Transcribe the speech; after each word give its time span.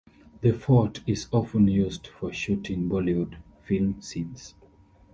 The 0.41 0.51
fort 0.53 1.01
is 1.05 1.27
often 1.31 1.67
used 1.67 2.07
for 2.07 2.33
shooting 2.33 2.89
Bollywood 2.89 3.35
film 3.67 4.01
scenes. 4.01 4.55